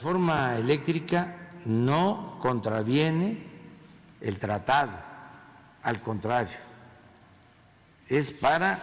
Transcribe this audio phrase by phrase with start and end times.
[0.00, 3.36] Reforma eléctrica no contraviene
[4.22, 4.98] el tratado,
[5.82, 6.56] al contrario,
[8.08, 8.78] es para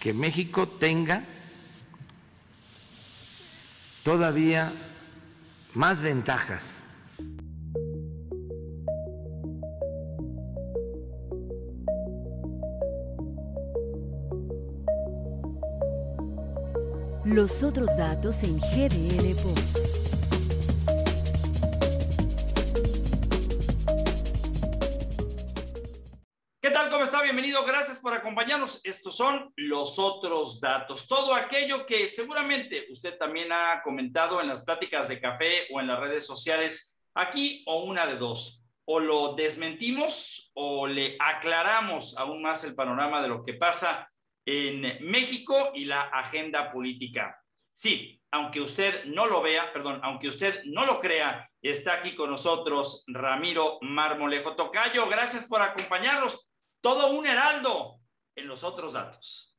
[0.00, 1.22] que México tenga
[4.02, 4.72] todavía
[5.74, 6.72] más ventajas.
[17.24, 20.07] Los otros datos en GDL Post.
[26.98, 27.22] ¿Cómo está?
[27.22, 27.64] Bienvenido.
[27.64, 28.80] Gracias por acompañarnos.
[28.82, 31.06] Estos son los otros datos.
[31.06, 35.86] Todo aquello que seguramente usted también ha comentado en las pláticas de café o en
[35.86, 38.64] las redes sociales, aquí o una de dos.
[38.84, 44.10] O lo desmentimos o le aclaramos aún más el panorama de lo que pasa
[44.44, 47.40] en México y la agenda política.
[47.72, 52.28] Sí, aunque usted no lo vea, perdón, aunque usted no lo crea, está aquí con
[52.28, 55.08] nosotros Ramiro Marmolejo Tocayo.
[55.08, 56.47] Gracias por acompañarnos.
[56.80, 58.00] Todo un heraldo
[58.36, 59.56] en los otros datos.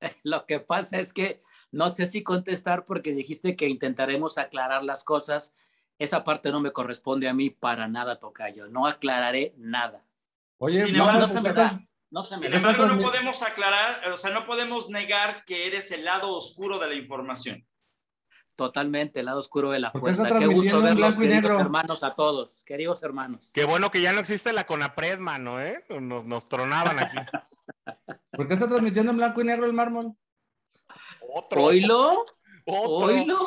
[0.22, 5.04] Lo que pasa es que no sé si contestar porque dijiste que intentaremos aclarar las
[5.04, 5.54] cosas.
[5.98, 8.68] Esa parte no me corresponde a mí para nada, Tocayo.
[8.68, 10.04] No aclararé nada.
[10.58, 11.72] Oye, Sin no, no se me da.
[12.10, 15.92] No se me Sin embargo, no podemos aclarar, o sea, no podemos negar que eres
[15.92, 17.66] el lado oscuro de la información.
[18.58, 20.26] Totalmente, el lado oscuro de la fuerza.
[20.36, 23.52] Qué gusto verlos, queridos hermanos, a todos, queridos hermanos.
[23.54, 25.84] Qué bueno que ya no existe la CONAPRED, mano, ¿eh?
[26.00, 27.18] Nos, nos tronaban aquí.
[28.32, 30.12] ¿Por qué está transmitiendo en blanco y negro el mármol?
[31.32, 31.66] Otro.
[31.66, 32.26] ¿Oilo?
[32.64, 33.46] ¿Oilo?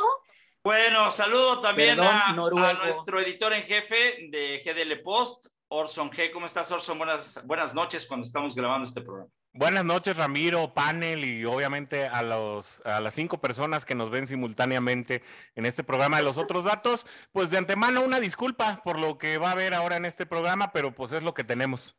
[0.64, 6.32] Bueno, saludo también a, a, nuestro editor en jefe de GDL Post, Orson G.
[6.32, 6.98] ¿Cómo estás, Orson?
[6.98, 9.30] Buenas, buenas noches cuando estamos grabando este programa.
[9.54, 14.26] Buenas noches, Ramiro, panel y obviamente a, los, a las cinco personas que nos ven
[14.26, 15.24] simultáneamente
[15.56, 17.06] en este programa de los otros datos.
[17.34, 20.72] Pues de antemano una disculpa por lo que va a haber ahora en este programa,
[20.72, 21.98] pero pues es lo que tenemos.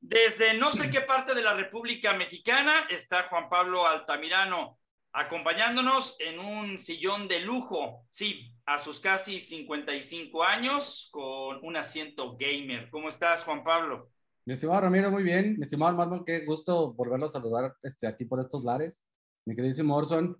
[0.00, 4.78] Desde no sé qué parte de la República Mexicana está Juan Pablo Altamirano
[5.12, 12.34] acompañándonos en un sillón de lujo, sí, a sus casi 55 años, con un asiento
[12.38, 12.88] gamer.
[12.88, 14.10] ¿Cómo estás, Juan Pablo?
[14.44, 15.56] Mi estimado Ramiro, muy bien.
[15.56, 19.06] Mi estimado Marmol, qué gusto volverlo a saludar este, aquí por estos lares.
[19.46, 20.36] Mi queridísimo Orson.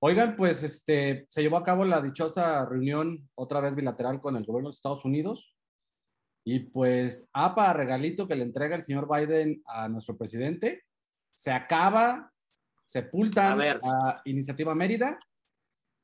[0.00, 4.44] Oigan, pues este, se llevó a cabo la dichosa reunión otra vez bilateral con el
[4.44, 5.54] gobierno de Estados Unidos.
[6.44, 10.82] Y pues, APA, regalito que le entrega el señor Biden a nuestro presidente,
[11.34, 12.32] se acaba
[12.84, 15.18] sepultan a, Iniciativa Mérida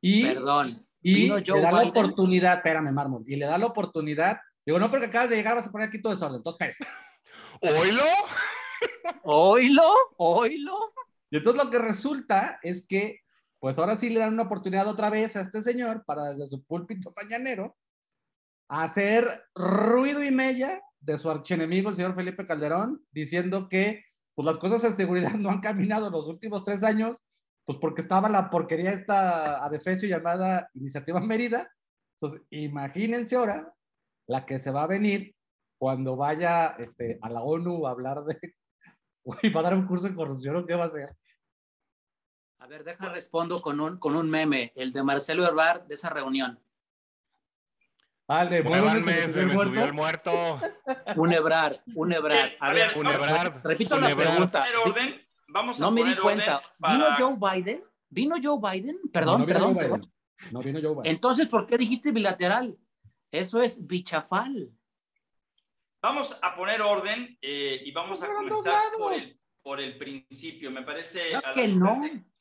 [0.00, 0.68] y, Perdón,
[1.02, 5.06] y le da la oportunidad, espérame, Mármol, y le da la oportunidad, digo, no porque
[5.06, 6.76] acabas de llegar vas a poner aquí todo desorden, entonces
[7.60, 8.02] ¿Oílo?
[9.22, 9.92] ¿Oílo?
[10.16, 10.92] ¿Oílo?
[11.30, 13.20] Y entonces lo que resulta es que,
[13.58, 16.62] pues ahora sí le dan una oportunidad otra vez a este señor para desde su
[16.64, 17.76] púlpito mañanero
[18.68, 24.04] hacer ruido y mella de su archienemigo, el señor Felipe Calderón, diciendo que
[24.34, 27.22] pues las cosas de seguridad no han caminado los últimos tres años,
[27.64, 31.70] pues porque estaba la porquería esta adefesio llamada Iniciativa Mérida.
[32.16, 33.74] Entonces, imagínense ahora
[34.26, 35.34] la que se va a venir
[35.78, 38.36] cuando vaya este, a la ONU a hablar de,
[39.42, 41.16] y va a dar un curso de corrupción o qué va a hacer.
[42.58, 46.10] A ver, deja respondo con un, con un meme, el de Marcelo Herbar de esa
[46.10, 46.60] reunión.
[48.26, 50.30] Vale, se, me subió el muerto.
[51.16, 52.52] Un hebrar, un hebrar.
[52.60, 53.62] A, ver, un hebrar.
[53.64, 54.66] Repito la pregunta.
[54.84, 56.60] orden, vamos a no me di cuenta.
[56.78, 57.84] ¿Vino Joe Biden?
[58.10, 58.98] ¿Vino Joe Biden?
[59.10, 60.00] Perdón, perdón, perdón.
[60.50, 61.06] No vino Joe Biden.
[61.06, 62.76] Entonces, ¿por qué dijiste bilateral?
[63.30, 64.72] Eso es bichafal.
[66.00, 70.70] Vamos a poner orden eh, y vamos a comenzar por el, por el, principio.
[70.70, 71.92] Me parece que, no.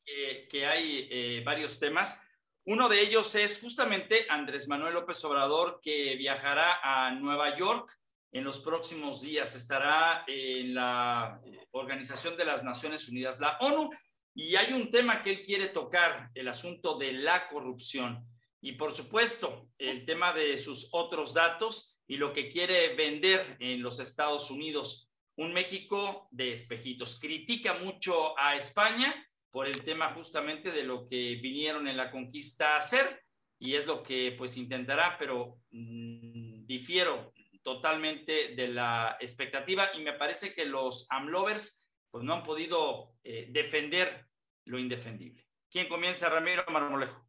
[0.05, 2.23] que, que, hay eh, varios temas.
[2.65, 7.97] Uno de ellos es justamente Andrés Manuel López Obrador, que viajará a Nueva York
[8.31, 9.55] en los próximos días.
[9.55, 11.41] Estará en la
[11.71, 13.89] Organización de las Naciones Unidas, la ONU,
[14.35, 18.23] y hay un tema que él quiere tocar, el asunto de la corrupción.
[18.61, 23.81] Y por supuesto, el tema de sus otros datos y lo que quiere vender en
[23.81, 25.11] los Estados Unidos.
[25.35, 27.19] Un México de espejitos.
[27.19, 29.13] Critica mucho a España
[29.51, 33.21] por el tema justamente de lo que vinieron en la conquista a hacer
[33.59, 37.33] y es lo que pues intentará, pero mm, difiero
[37.63, 43.47] totalmente de la expectativa y me parece que los AMLovers pues no han podido eh,
[43.51, 44.27] defender
[44.65, 45.45] lo indefendible.
[45.69, 46.29] ¿Quién comienza?
[46.29, 47.27] Ramiro Marmolejo.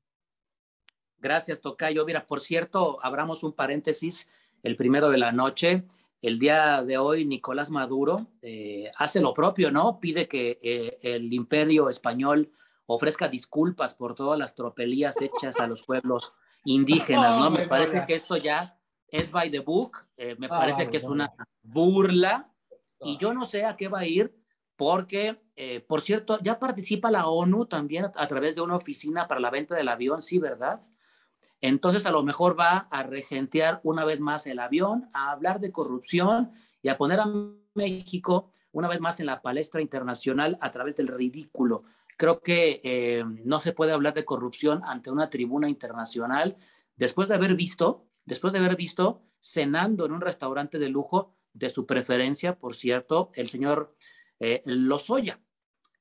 [1.19, 2.05] Gracias, Tocayo.
[2.05, 4.31] Mira, por cierto, abramos un paréntesis,
[4.63, 5.85] el primero de la noche.
[6.21, 10.01] El día de hoy, Nicolás Maduro eh, hace lo propio, ¿no?
[10.01, 12.51] Pide que eh, el imperio español
[12.87, 16.33] ofrezca disculpas por todas las tropelías hechas a los pueblos
[16.65, 17.51] indígenas, ¿no?
[17.51, 18.79] Me parece que esto ya
[19.09, 21.33] es by the book, eh, me parece que es una
[21.63, 22.51] burla
[23.01, 24.35] y yo no sé a qué va a ir
[24.77, 29.41] porque, eh, por cierto, ya participa la ONU también a, través de una oficina para
[29.41, 30.81] la venta del avión, sí, ¿verdad?
[31.61, 35.73] Entonces a lo mejor va a regentear una vez más el avión, a hablar de
[35.73, 36.53] corrupción
[36.83, 37.31] y a poner a
[37.75, 41.85] México una vez más en la palestra internacional a través del ridículo.
[42.17, 46.57] Creo que eh, no se puede hablar de corrupción ante una tribuna internacional
[46.97, 51.71] después de haber visto, después de haber visto cenando en un restaurante de lujo de
[51.71, 53.97] su preferencia, por cierto, el señor
[54.41, 55.41] eh, Lozoya,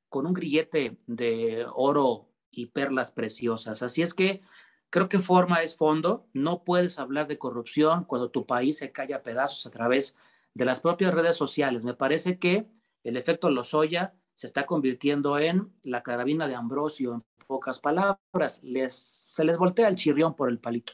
[0.10, 3.84] con un grillete de oro y perlas preciosas.
[3.84, 4.42] Así es que
[4.90, 6.28] creo que forma es fondo.
[6.34, 10.16] No puedes hablar de corrupción cuando tu país se cae a pedazos a través
[10.54, 11.84] de las propias redes sociales.
[11.84, 12.68] Me parece que
[13.04, 18.62] el efecto Lozoya se está convirtiendo en la carabina de Ambrosio, en pocas palabras.
[18.64, 20.94] Les, se les voltea el chirrión por el palito.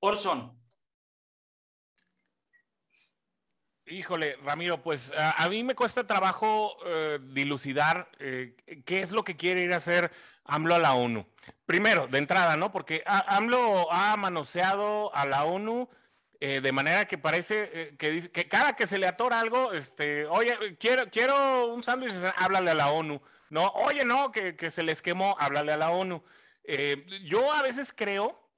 [0.00, 0.60] Orson,
[3.90, 8.54] Híjole, Ramiro, pues a, mí me cuesta trabajo eh, dilucidar eh,
[8.86, 10.12] qué es lo que quiere ir a hacer
[10.50, 11.26] AMLO a la ONU.
[11.66, 12.72] Primero, de entrada, ¿no?
[12.72, 15.88] Porque AMLO ha manoseado a la ONU
[16.40, 20.56] eh, de manera que parece que, que, cada que se le atora algo, este, oye,
[20.78, 23.20] quiero, quiero un sándwich, háblale a la ONU.
[23.50, 26.22] No, oye, no, que, que se les quemó, háblale a la ONU.
[27.24, 28.49] yo a veces creo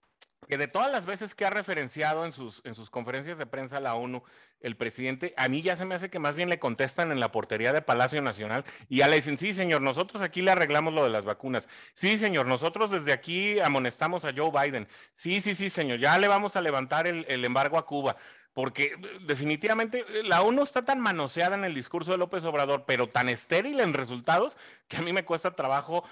[0.49, 3.81] que de todas las veces que ha referenciado en sus, en sus conferencias de prensa
[3.81, 4.23] la ONU,
[4.61, 7.33] el presidente, a mí ya se me hace que más bien le contestan en la
[7.33, 11.05] portería de Palacio Nacional y ya le dicen, sí, señor, nosotros aquí le arreglamos lo
[11.05, 11.69] de las vacunas.
[11.95, 14.89] Sí, señor, nosotros desde aquí amonestamos a Joe Biden.
[15.15, 18.17] Sí, sí, sí, señor, ya le vamos a levantar el, el embargo a Cuba
[18.53, 23.29] porque definitivamente la ONU está tan manoseada en el discurso de López Obrador, pero tan
[23.29, 24.59] estéril en resultados,
[24.89, 26.05] que a mí me cuesta trabajo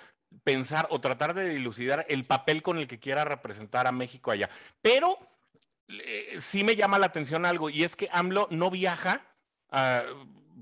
[0.44, 4.48] pensar o tratar de dilucidar el papel con el que quiera representar a México allá.
[4.82, 5.18] Pero
[5.88, 9.22] eh, sí me llama la atención algo y es que AMLO no viaja.
[9.70, 10.04] a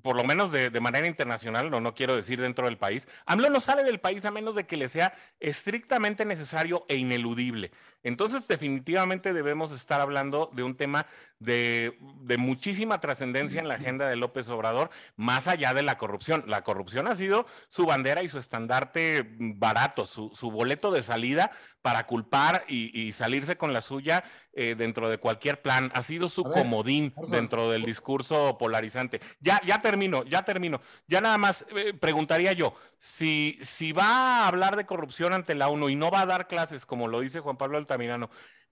[0.02, 3.60] por lo menos de, manera internacional, no, no quiero decir dentro del país, AMLO no
[3.60, 7.72] sale del país a menos de que le sea estrictamente necesario e ineludible.
[8.02, 11.06] Entonces, definitivamente debemos estar hablando de un tema
[11.40, 11.96] de,
[12.38, 16.44] muchísima trascendencia en la agenda de López Obrador, más allá de la corrupción.
[16.46, 21.50] La corrupción ha sido su bandera y su estandarte barato, su, boleto de salida
[21.82, 25.90] para culpar y, salirse con la suya eh, dentro de cualquier plan.
[25.94, 29.20] Ha sido su comodín dentro del discurso polarizante.
[29.40, 30.80] Ya, ya termino, ya termino.
[31.06, 35.68] Ya nada más eh, preguntaría yo, si, si va a hablar de corrupción ante la
[35.68, 38.28] ONU y no va a dar clases, como lo dice Juan Pablo Altamirano,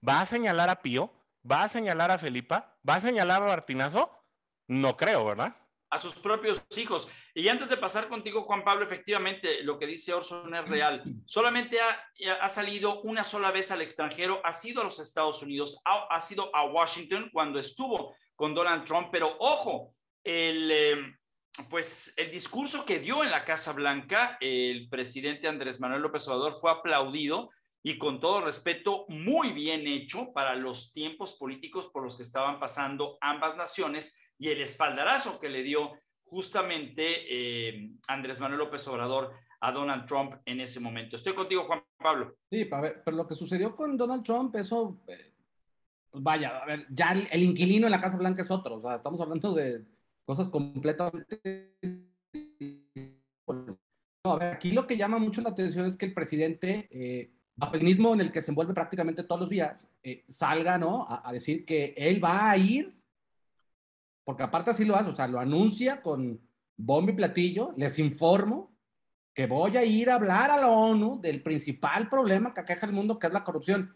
[0.07, 1.11] ¿va a señalar a Pío?
[1.49, 2.77] ¿Va a señalar a Felipa?
[2.87, 4.11] ¿Va a señalar a Martinazo?
[4.67, 5.57] No creo, ¿verdad?
[5.89, 7.07] A sus propios hijos.
[7.33, 11.03] Y antes de pasar contigo, Juan Pablo, efectivamente lo que dice Orson es real.
[11.25, 15.81] Solamente ha, ha salido una sola vez al extranjero, ha sido a los Estados Unidos,
[15.85, 21.17] ha, ha sido a Washington cuando estuvo con Donald Trump, pero ojo, el, em,
[21.69, 26.53] pues el discurso que dio en la Casa Blanca el presidente Andrés Manuel López Obrador
[26.53, 27.49] fue aplaudido
[27.87, 32.59] y con todo respeto muy bien hecho para los tiempos políticos por los que estaban
[32.59, 35.93] pasando ambas naciones y el espaldarazo que le dio
[36.25, 39.31] justamente em, Andrés Manuel López Obrador
[39.61, 41.15] a Donald Trump en ese momento.
[41.15, 42.35] Estoy contigo, Juan Pablo.
[42.51, 45.31] Sí, pero lo que sucedió con Donald Trump, eso, eh,
[46.11, 48.95] pues vaya, a ver, ya el, inquilino en la Casa Blanca es otro, o sea,
[48.95, 49.85] estamos hablando de
[50.25, 51.71] cosas completamente...
[53.47, 57.36] No, a ver, aquí lo que llama mucho la atención es que el presidente, eh,
[57.81, 61.05] mismo en el que se envuelve prácticamente todos los días, eh, salga, ¿no?
[61.09, 62.95] A, decir que él va a ir,
[64.23, 66.39] porque aparte así lo hace, o sea, lo anuncia con
[66.75, 68.75] bombo y platillo, les informo
[69.33, 72.93] que voy a ir a hablar a la ONU del principal problema que aqueja el
[72.93, 73.95] mundo, que es la corrupción.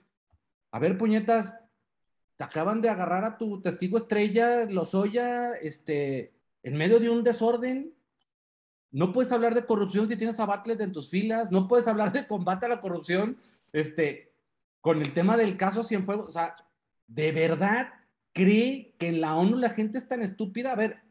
[0.71, 1.57] A ver, puñetas,
[2.41, 7.93] acaban de agarrar a tu testigo estrella, Lozoya, este, en medio de un desorden.
[8.91, 12.11] No puedes hablar de corrupción si tienes a Bartlett en tus filas, no puedes hablar
[12.11, 13.37] de combate a la corrupción,
[13.71, 14.33] este,
[14.81, 16.29] con el tema del caso Cienfuegos.
[16.29, 16.55] O sea,
[17.07, 17.93] ¿de verdad
[18.33, 20.73] cree que en la ONU la gente es tan estúpida?
[20.73, 21.01] A ver,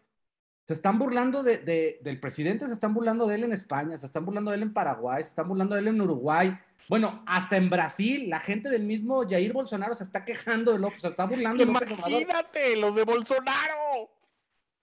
[0.64, 4.24] se están burlando de, del presidente, se están burlando de él en España, se están
[4.24, 6.56] burlando de él en Paraguay, se están burlando de él en Uruguay,
[6.90, 11.02] bueno, hasta en Brasil, la gente del mismo Jair Bolsonaro se está quejando de López,
[11.02, 14.10] se está burlando de López Imagínate, los de Bolsonaro.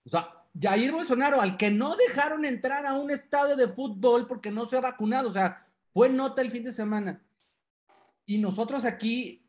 [0.06, 4.52] O sea, Jair Bolsonaro, al que no dejaron entrar a un estadio de fútbol porque
[4.52, 7.24] no se ha vacunado, o sea, fue nota el fin de semana.
[8.26, 9.46] Y nosotros aquí,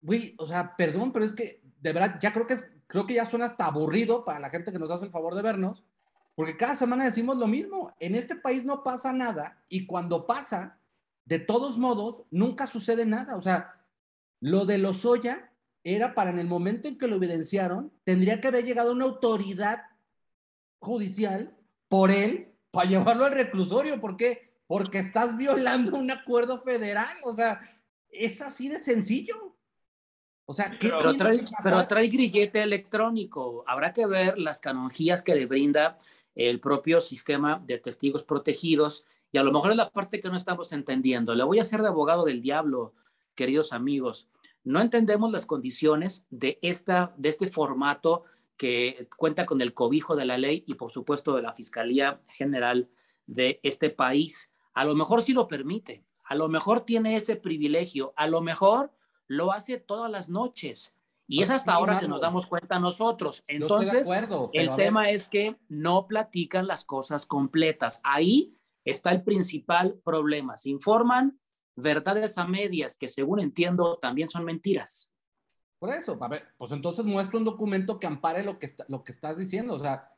[0.00, 2.58] güey, o sea, perdón, pero es que de verdad ya creo que
[2.90, 5.42] creo que ya suena hasta aburrido para la gente que nos hace el favor de
[5.42, 5.84] vernos,
[6.34, 7.94] porque cada semana decimos lo mismo.
[8.00, 10.78] En este país no pasa nada y cuando pasa,
[11.24, 13.36] de todos modos, nunca sucede nada.
[13.36, 13.74] O sea,
[14.40, 15.52] Lo de Lozoya
[15.84, 19.82] era para en el momento en que lo evidenciaron, tendría que haber llegado una autoridad
[20.80, 21.56] judicial
[21.88, 24.00] por él para llevarlo al reclusorio.
[24.00, 24.50] ¿Por qué?
[24.66, 27.16] Porque estás violando un acuerdo federal.
[27.24, 27.60] O sea,
[28.08, 29.56] es así de sencillo.
[30.46, 33.62] O sea, ¿qué pero, trae, pero trae grillete electrónico.
[33.68, 35.96] Habrá que ver las canonjías que le brinda
[36.34, 40.36] el propio sistema de testigos protegidos y a lo mejor es la parte que no
[40.36, 41.34] estamos entendiendo.
[41.34, 42.94] Le voy a hacer de abogado del diablo,
[43.34, 44.28] queridos amigos.
[44.64, 48.24] No entendemos las condiciones de, esta, de este formato
[48.60, 52.90] que cuenta con el cobijo de la ley y por supuesto de la Fiscalía General
[53.24, 54.52] de este país.
[54.74, 58.92] A lo mejor sí lo permite, a lo mejor tiene ese privilegio, a lo mejor
[59.28, 60.94] lo hace todas las noches.
[61.26, 63.42] Y es hasta Sí, ahora que nos damos cuenta nosotros.
[63.46, 68.02] Entonces, acuerdo, el tema es que no platican las cosas completas.
[68.04, 70.58] Ahí está el principal problema.
[70.58, 71.40] Se informan
[71.76, 75.10] verdades a medias que según entiendo también son mentiras.
[75.80, 79.02] Por eso, a ver, pues entonces muestra un documento que ampare lo que, está- lo
[79.02, 79.74] que estás diciendo.
[79.74, 80.08] O sea,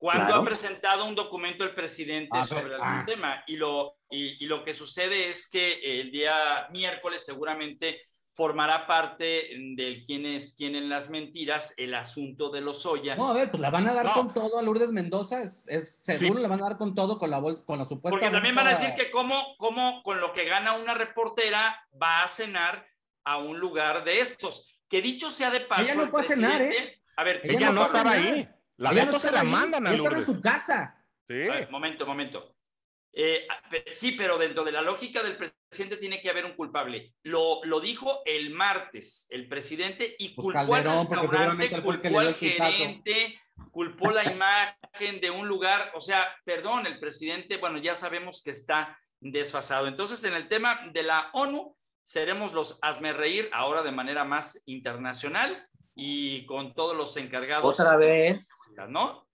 [0.00, 0.42] ¿Cuándo Claro.
[0.42, 3.02] ha presentado un documento el presidente sobre algún ah.
[3.04, 3.42] tema?
[3.48, 9.48] Y lo, y, y lo que sucede es que el día miércoles seguramente formará parte
[9.74, 13.16] del quién es quién en las mentiras el asunto de los Oya.
[13.16, 14.14] no, a ver, pues la van a dar No.
[14.14, 16.42] con todo a Lourdes Mendoza, es, es seguro Sí.
[16.42, 18.10] le van a dar con todo con la, con la supuesta.
[18.10, 22.22] Porque también van a decir que cómo, cómo con lo que gana una reportera va
[22.22, 22.86] a cenar
[23.24, 24.77] a un lugar de estos.
[24.88, 26.66] Que dicho sea de paso, Ella no el fue a cenar, ¿eh?
[26.68, 28.34] presidente- A ver, Ella Ella no estaba cenar.
[28.34, 28.48] ahí.
[28.76, 30.36] La Ella no se la ahí, mandan a ella estaba en Lourdes.
[30.36, 31.04] su casa.
[31.28, 31.42] Sí.
[31.48, 32.54] A ver, momento, momento.
[33.12, 33.46] Eh,
[33.90, 37.14] sí, pero dentro de la lógica del presidente tiene que haber un culpable.
[37.24, 42.34] Lo, lo dijo el martes el presidente y Pues culpó Calderón, al restaurante, culpó al
[42.34, 43.40] gerente,
[43.72, 45.90] culpó la imagen de un lugar.
[45.94, 49.88] O sea, perdón, el presidente, bueno, ya sabemos que está desfasado.
[49.88, 51.76] Entonces, en el tema de la ONU,
[52.12, 57.78] seremos los hazme reír ahora de manera más internacional y con todos los encargados.
[57.78, 58.48] Otra vez.
[58.88, 59.28] ¿No?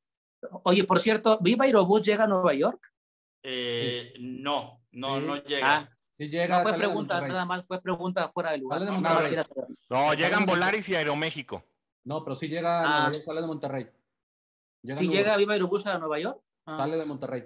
[0.64, 2.93] Oye, por cierto, ¿Viva Aerobús llega a Nueva York?
[3.45, 5.26] Eh, no, no, Sí.
[5.26, 5.76] no llega.
[5.76, 8.81] Ah, Sí llega, no fue pregunta, nada más fue pregunta fuera lugar.
[8.81, 9.47] De Nada más saber.
[9.90, 11.64] No, llegan Volaris y Aeroméxico.
[12.04, 12.87] No, pero sí llega, a Ah.
[12.99, 13.87] Nueva York, sale de Monterrey.
[14.83, 16.40] Llega ¿Sí llega Viva Aerobús a Nueva York?
[16.66, 17.45] Ah, Sale de Monterrey.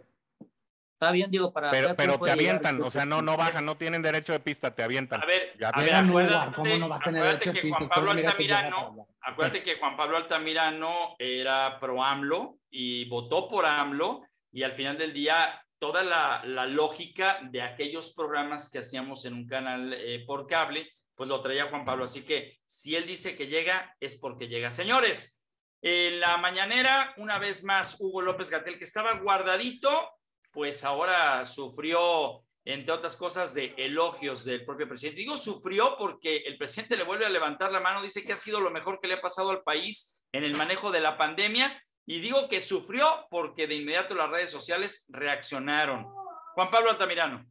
[1.01, 1.71] Está bien, digo, para...
[1.71, 2.57] Pero, pero te puede llegar.
[2.57, 5.23] avientan, o sea, no, no bajan, no tienen derecho de pista, te avientan.
[5.23, 7.71] A ver, Ya a ver, acuérdate, ¿cómo no va a tener acuérdate que?
[7.71, 14.23] Juan Pablo Altamirano, acuérdate que Juan Pablo Altamirano era pro AMLO y votó por AMLO
[14.51, 19.35] y al final del día toda la, la lógica de aquellos programas que hacíamos en
[19.35, 22.07] un canal eh, por cable, pues lo traía Juan Pablo.
[22.07, 24.73] Así que si él dice que llega, es porque llega.
[24.73, 25.45] Señores,
[25.81, 30.11] en la mañanera, una vez más, Hugo López Gatel, que estaba guardadito,
[30.59, 35.21] pues ahora sufrió, entre otras cosas, de elogios del propio presidente.
[35.21, 38.59] Digo sufrió porque el presidente le vuelve a levantar la mano, dice que ha sido
[38.59, 41.81] lo mejor que le ha pasado al país en el manejo de la pandemia.
[42.07, 46.09] Y digo que sufrió porque de inmediato las redes sociales reaccionaron.
[46.55, 47.47] Juan Pablo Altamirano.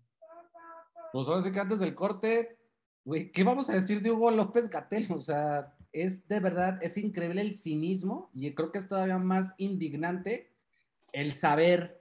[1.13, 2.59] Pues ahora sí que antes del corte,
[3.05, 5.07] güey, ¿qué vamos a decir de Hugo López Gatel?
[5.13, 9.53] O sea, es de verdad, es increíble el cinismo y creo que es todavía más
[9.55, 10.53] indignante
[11.13, 11.97] el saber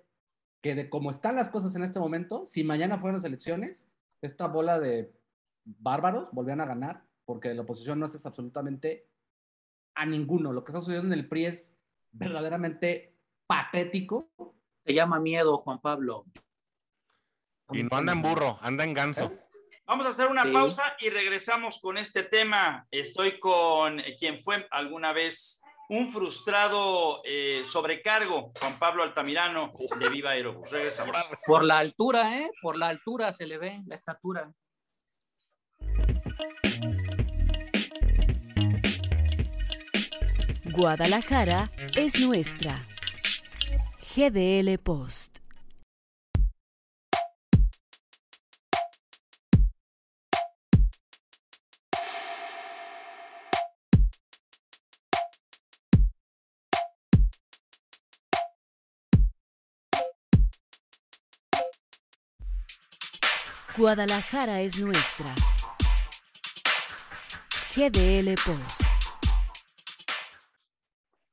[0.66, 3.86] que de cómo están las cosas en este momento, si mañana fueran las elecciones,
[4.20, 5.12] esta bola de
[5.64, 9.06] bárbaros volvían a ganar porque la oposición no hace absolutamente
[9.94, 10.52] a ninguno.
[10.52, 11.76] Lo que está sucediendo en el PRI es
[12.10, 13.14] verdaderamente
[13.46, 14.28] patético.
[14.84, 16.24] Se llama miedo, Juan Pablo.
[17.70, 19.32] Y no anda en burro, anda en ganso.
[19.86, 20.52] Vamos a hacer una Sí.
[20.52, 22.88] pausa y regresamos con este tema.
[22.90, 30.08] Estoy con eh, quien fue alguna vez un frustrado eh, sobrecargo, Juan Pablo Altamirano de
[30.08, 30.70] Viva Aerobús.
[30.70, 31.16] Regresamos.
[31.46, 32.50] Por la altura, ¿eh?
[32.60, 34.52] Por la altura se le ve, la estatura.
[40.64, 42.86] Guadalajara es nuestra.
[44.14, 45.35] GDL Post.
[63.76, 65.34] Guadalajara es nuestra.
[67.74, 68.80] GDL Post.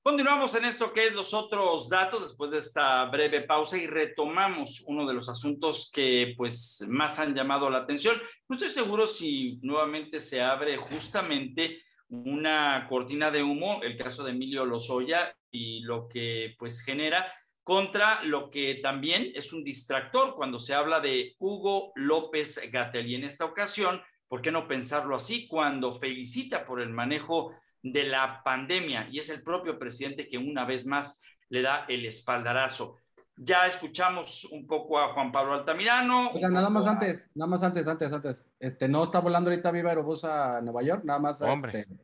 [0.01, 4.83] Continuamos en esto que es los otros datos después de esta breve pausa y retomamos
[4.87, 8.21] uno de los asuntos que pues más han llamado la atención.
[8.49, 14.31] No estoy seguro si nuevamente se abre justamente una cortina de humo, el caso de
[14.31, 17.25] Emilio Lozoya y lo que pues genera
[17.63, 23.07] contra lo que también es un distractor cuando se habla de Hugo López Gatel.
[23.07, 24.01] Y en esta ocasión,
[24.33, 27.51] ¿Por qué no pensarlo así cuando felicita por el manejo
[27.83, 32.03] de la pandemia y es el propio presidente que una vez más le da el
[32.07, 32.97] espaldarazo?
[33.37, 36.31] Ya escuchamos un poco a Juan Pablo Altamirano.
[36.31, 38.47] Oiga, nada más antes, nada más antes, antes, antes.
[38.59, 41.81] Este, no está volando ahorita Viva Aerobús a Nueva York, nada más Hombre.
[41.81, 41.95] este,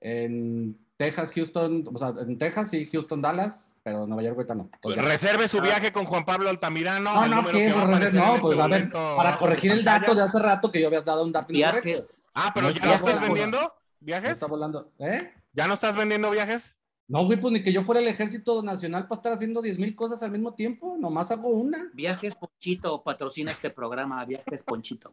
[0.00, 4.68] en Texas, Houston, o sea, en Texas y Houston, Dallas, pero Nueva York ahorita no.
[4.82, 4.96] Pues.
[4.96, 7.14] Reserve su viaje con Juan Pablo Altamirano.
[7.14, 9.38] No, el no, que va a Pues, aparecer no, pues este a ver, momento para
[9.38, 11.52] corregir el dato de hace rato que yo habías dado un dato.
[11.52, 12.22] Viajes.
[12.34, 13.26] Ah, pero No ya no estás volando.
[13.26, 14.32] vendiendo viajes.
[14.32, 15.32] está volando, ¿eh?
[15.52, 16.74] ¿Ya no estás vendiendo viajes?
[17.06, 19.94] No, güey, pues ni que yo fuera el ejército nacional para estar haciendo 10 mil
[19.96, 21.88] cosas al mismo tiempo, nomás hago una.
[21.94, 25.12] Viajes Ponchito patrocina este programa, Viajes Ponchito.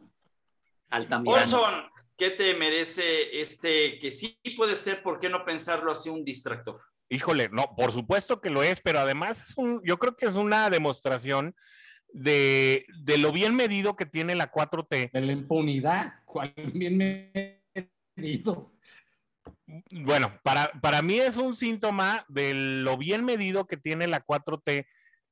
[0.90, 1.40] Altamirano.
[1.62, 1.84] Orson,
[2.16, 6.80] ¿qué te merece este que sí puede ser, por qué no pensarlo así, un distractor?
[7.08, 10.34] Híjole, no, por supuesto que lo es, pero además es un, yo creo que es
[10.34, 11.54] una demostración
[12.08, 15.12] de, de lo bien medido que tiene la 4T.
[15.12, 17.60] De la impunidad, cual bien
[18.16, 18.72] medido.
[19.90, 24.86] Bueno, para, para mí es un síntoma de lo bien medido que tiene la 4T,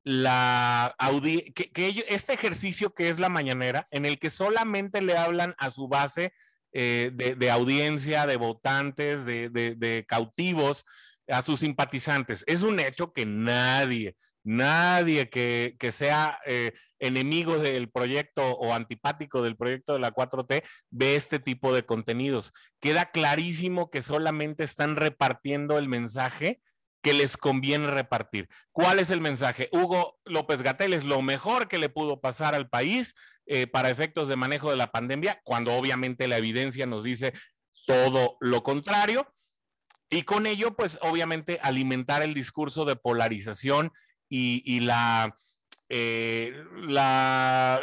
[0.05, 5.17] la audi- que, que este ejercicio que es la mañanera, en el que solamente le
[5.17, 6.33] hablan a su base
[6.75, 10.85] eh, de, audiencia, de votantes, de, cautivos,
[11.29, 12.45] a sus simpatizantes.
[12.47, 19.41] Es un hecho que nadie, nadie que, que sea eh, enemigo del proyecto o antipático
[19.43, 24.97] del proyecto de la 4T ve este tipo de contenidos queda clarísimo que solamente están
[24.97, 26.61] repartiendo el mensaje
[27.05, 28.49] que les conviene repartir.
[28.73, 29.69] ¿Cuál es el mensaje?
[29.73, 33.15] Hugo López Gatel es lo mejor que le pudo pasar al país
[33.47, 37.35] eh, para efectos de manejo de la pandemia, cuando obviamente la evidencia nos dice
[37.87, 39.31] todo lo contrario.
[40.09, 43.93] Y con ello, pues obviamente alimentar el discurso de polarización
[44.29, 44.81] y,
[45.89, 47.83] eh, la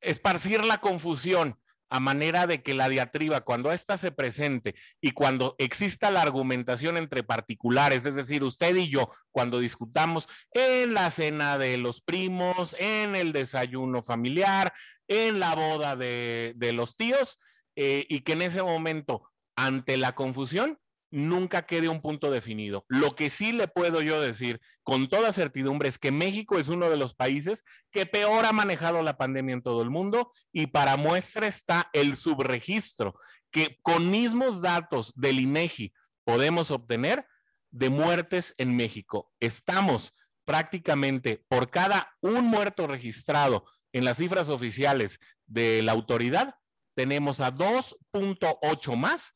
[0.00, 1.59] esparcir la confusión
[1.90, 6.96] a manera de que la diatriba, cuando ésta se presente y cuando exista la argumentación
[6.96, 12.76] entre particulares, es decir, usted y yo, cuando discutamos en la cena de los primos,
[12.78, 14.72] en el desayuno familiar,
[15.08, 17.38] en la boda de, de los tíos,
[17.74, 20.78] eh, y que en ese momento, ante la confusión,
[21.10, 22.84] nunca quede un punto definido.
[22.88, 26.90] Lo que sí le puedo yo decir con toda certidumbre es que México es uno
[26.90, 30.96] de los países que peor ha manejado la pandemia en todo el mundo y para
[30.96, 33.14] muestra está el subregistro
[33.50, 35.92] que con mismos datos del INEGI
[36.24, 37.26] podemos obtener
[37.70, 39.32] de muertes en México.
[39.40, 46.54] Estamos prácticamente por cada un muerto registrado en las cifras oficiales de la autoridad,
[46.94, 49.34] tenemos a 2.8 más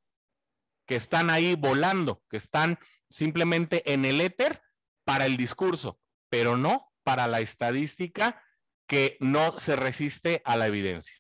[0.87, 4.63] que están ahí volando, que están simplemente en el éter
[5.05, 8.43] para el discurso, pero no para la estadística
[8.87, 11.15] que no se resiste a la evidencia.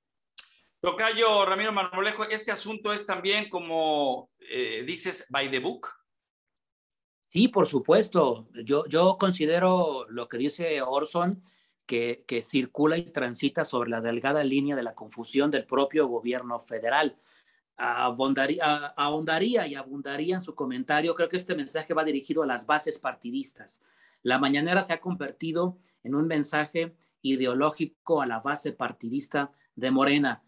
[0.80, 5.88] Tocayo Ramiro Marmolejo, este asunto es también como eh, dices, by the book.
[7.30, 8.48] Sí, por supuesto.
[8.64, 11.42] Yo, yo considero lo que dice Orson,
[11.86, 16.58] que, que circula y transita sobre la delgada línea de la confusión del propio gobierno
[16.58, 17.18] federal.
[17.76, 21.14] Abondaría, ahondaría y abundaría en su comentario.
[21.14, 23.82] Creo que este mensaje va dirigido a las bases partidistas.
[24.22, 30.42] La mañanera se ha convertido en un mensaje ideológico a la base partidista de Morena.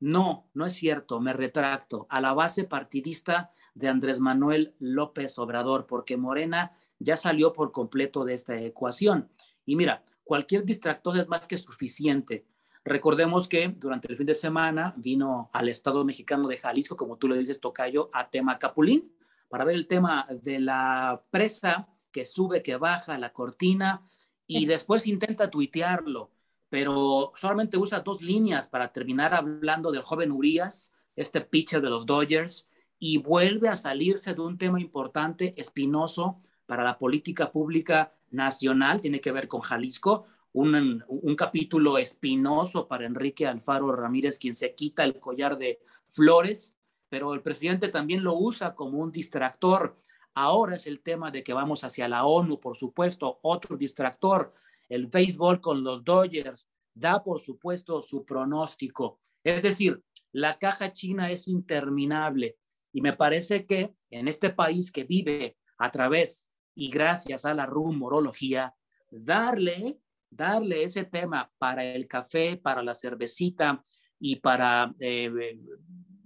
[0.00, 2.06] No, no es cierto, me retracto.
[2.08, 8.24] A la base partidista de Andrés Manuel López Obrador, porque Morena ya salió por completo
[8.24, 9.30] de esta ecuación.
[9.66, 12.46] Y mira, cualquier distractor es más que suficiente.
[12.84, 17.28] Recordemos que durante el fin de semana vino al Estado mexicano de Jalisco, como tú
[17.28, 19.12] le dices, Tocayo, a tema Capulín,
[19.48, 24.02] para ver el tema de la presa que sube, que baja, la cortina,
[24.46, 26.30] y después intenta tuitearlo,
[26.68, 32.06] pero solamente usa dos líneas para terminar hablando del joven Urias, este pitcher de los
[32.06, 39.00] Dodgers, y vuelve a salirse de un tema importante, espinoso, para la política pública nacional,
[39.00, 44.74] tiene que ver con Jalisco, un, un, capítulo espinoso para Enrique Alfaro Ramírez, quien se
[44.74, 46.74] quita el collar de flores,
[47.08, 49.98] pero el presidente también lo usa como un distractor.
[50.34, 54.54] Ahora es el tema de que vamos hacia la ONU, por supuesto, otro distractor.
[54.88, 59.18] El béisbol con los Dodgers da, por supuesto, su pronóstico.
[59.42, 62.56] Es decir, la caja china es interminable
[62.92, 67.66] y me parece que en este país que vive a través y gracias a la
[67.66, 68.74] rumorología,
[69.10, 69.98] darle
[70.30, 73.82] darle ese tema para el café, para la cervecita
[74.18, 75.58] y para eh,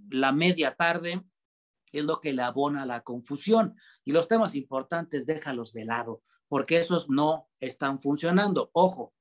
[0.09, 1.21] la media tarde
[1.91, 3.75] es lo que le abona la confusión.
[4.03, 8.69] Y los temas importantes déjalos de lado, porque esos no están funcionando.
[8.73, 9.13] Ojo,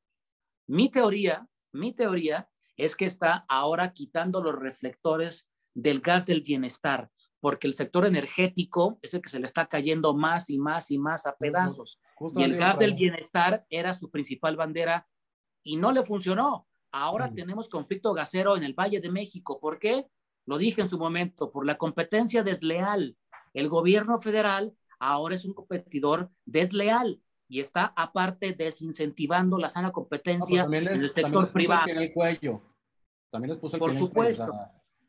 [0.66, 7.10] mi teoría, mi teoría es que está ahora quitando los reflectores del gas del bienestar,
[7.44, 10.96] porque el sector energético es el que se le está cayendo más y más y
[10.96, 12.00] más a pedazos.
[12.36, 15.06] y el gas del bienestar era su principal bandera
[15.62, 16.66] y no le funcionó.
[16.90, 19.60] Ahora tenemos conflicto gasero en el Valle de México.
[19.60, 20.06] ¿Por qué?
[20.46, 23.14] Lo dije en su momento, por la competencia desleal.
[23.52, 30.62] El gobierno federal ahora es un competidor desleal y está aparte desincentivando la sana competencia
[30.64, 31.88] en el sector privado.
[31.88, 32.62] El cuello.
[33.28, 34.50] También les puso el Por supuesto.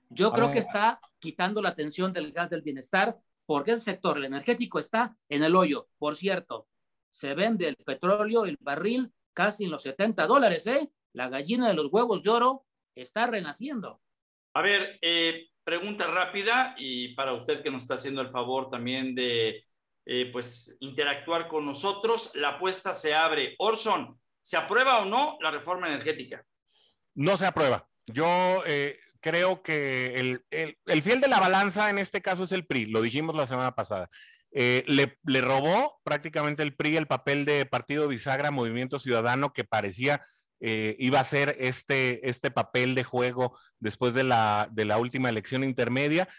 [0.09, 4.25] Yo creo que está quitando la atención del gas del bienestar porque ese sector, el
[4.25, 5.87] energético, está en el hoyo.
[5.97, 6.67] Por cierto,
[7.09, 10.89] se vende el petróleo, el barril, casi en los 70 dólares, ¿eh?
[11.13, 12.65] La gallina de los huevos de oro
[12.95, 14.01] está renaciendo.
[14.53, 19.15] A ver, eh, pregunta rápida y para usted que nos está haciendo el favor también
[19.15, 19.65] de
[20.05, 23.55] eh, pues interactuar con nosotros, la apuesta se abre.
[23.57, 26.45] Orson, ¿se aprueba o no la reforma energética?
[27.15, 27.87] No se aprueba.
[28.05, 32.67] Yo eh, creo que el, el, fiel de la balanza en este caso es el
[32.67, 34.07] PRI, lo dijimos la semana pasada.
[34.51, 40.21] le, le, robó prácticamente el PRI el papel de partido bisagra Movimiento Ciudadano que parecía
[40.61, 45.29] eh, iba a ser este, este papel de juego después de la, de la última
[45.29, 46.29] elección intermedia.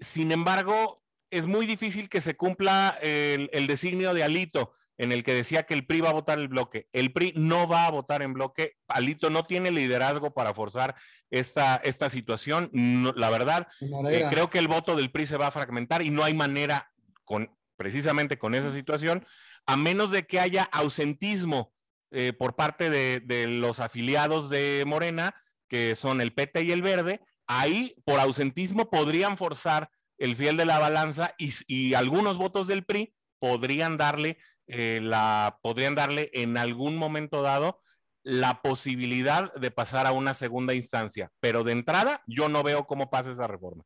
[0.00, 1.00] Sin embargo,
[1.30, 5.64] es muy difícil que se cumpla el, el, designio de Alito, en el que decía
[5.64, 6.86] que el PRI va a votar el bloque.
[6.92, 8.76] El PRI no va a votar en bloque.
[8.86, 10.94] Alito no tiene liderazgo para forzar
[11.28, 12.70] esta, esta situación.
[13.16, 16.22] la verdad, eh, creo que el voto del PRI se va a fragmentar y no
[16.22, 16.92] hay manera,
[17.24, 19.26] con, precisamente con esa situación,
[19.66, 21.72] a menos de que haya ausentismo
[22.12, 25.34] eh, por parte de, los afiliados de Morena,
[25.66, 30.66] que son el PT y el Verde, ahí por ausentismo podrían forzar el fiel de
[30.66, 34.38] la balanza y, algunos votos del PRI podrían darle
[34.72, 37.80] eh, la, podrían darle en algún momento dado
[38.24, 41.30] la posibilidad de pasar a una segunda instancia.
[41.40, 43.84] Pero de entrada, yo no veo cómo pasa esa reforma.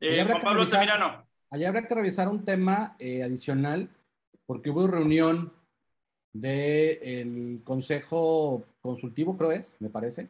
[0.00, 1.26] Eh, Juan Pablo Altamirano.
[1.50, 3.88] Allá habrá que revisar un tema adicional,
[4.46, 5.52] porque hubo reunión
[6.32, 10.28] del Consejo Consultivo, creo es, me parece,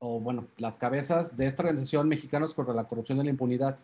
[0.00, 3.78] o bueno, las cabezas de esta organización Mexicanos contra la Corrupción y la Impunidad.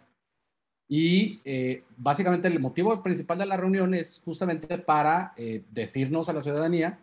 [0.89, 6.33] Y eh, básicamente el motivo principal de la reunión es justamente para eh, decirnos a
[6.33, 7.01] la ciudadanía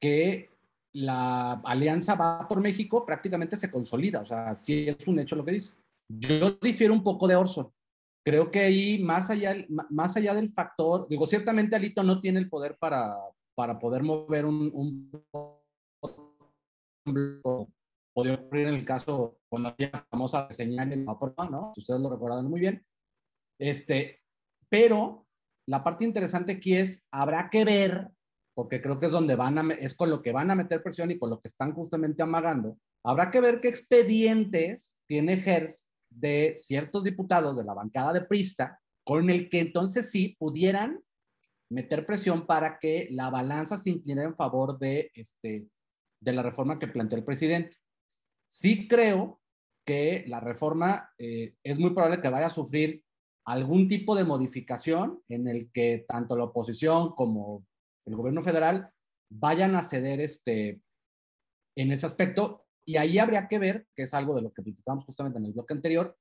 [0.00, 0.50] que
[0.92, 5.44] la alianza va por México prácticamente se consolida, o sea, sí es un hecho lo
[5.44, 5.80] que dice.
[6.08, 7.70] Yo difiero un poco de Orson.
[8.24, 9.54] Creo que ahí, más allá,
[9.88, 13.14] más allá del factor, digo, ciertamente Alito no tiene el poder para,
[13.54, 15.10] para poder mover un, un
[18.12, 21.72] podría ocurrir en el caso cuando había famosa señal en ¿no?
[21.74, 22.84] Si ustedes lo recuerdan muy bien.
[23.60, 24.22] Este,
[24.70, 25.26] pero
[25.68, 28.08] la parte interesante aquí es, habrá que ver,
[28.54, 31.10] porque creo que es donde van a, es con lo que van a meter presión
[31.10, 36.54] y con lo que están justamente amagando, habrá que ver qué expedientes tiene GERS de
[36.56, 41.00] ciertos diputados de la bancada de Prista, con el que entonces sí pudieran
[41.70, 45.68] meter presión para que la balanza se incline en favor de, este,
[46.20, 47.76] de la reforma que plantea el presidente.
[48.48, 49.40] Sí creo
[49.84, 53.04] que la reforma eh, es muy probable que vaya a sufrir
[53.50, 57.66] algún tipo de modificación en el que tanto la oposición como
[58.06, 58.92] el gobierno federal
[59.28, 60.80] vayan a ceder este,
[61.76, 62.66] en ese aspecto.
[62.84, 65.52] Y ahí habría que ver, que es algo de lo que platicamos justamente en el
[65.52, 66.16] bloque anterior,